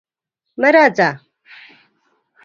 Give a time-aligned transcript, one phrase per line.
[0.59, 1.09] مه راځه!